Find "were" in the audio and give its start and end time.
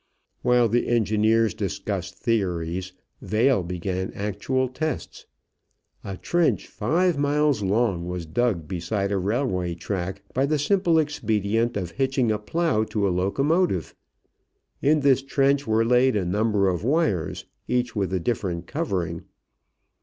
15.67-15.85